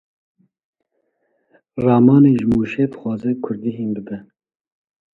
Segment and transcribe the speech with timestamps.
[1.83, 4.17] Ramanê ji Mûşê dixwaze kurdî hîn bibe.